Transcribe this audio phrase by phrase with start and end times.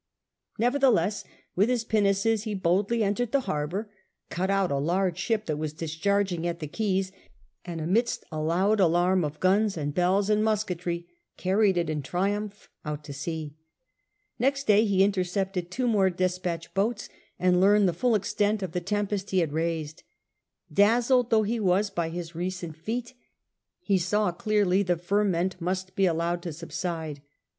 [0.57, 1.25] Nevertheless,
[1.55, 3.91] with his pinnaces he boldly entered the harbour,
[4.31, 7.11] cut out a large ship that was discharging at the quays,
[7.65, 12.67] and amidst a loud alarm of guns and bells and musketry carried it in triumph
[12.83, 13.53] out to sea.
[14.39, 17.07] Next day he intercepted two more despatch boats,
[17.37, 20.01] and learned the full extent of the tempest he had raised.
[20.73, 23.13] Dazzled though he was with his recent feat,
[23.81, 27.21] he saw clearly the ferment must be allowed to subside.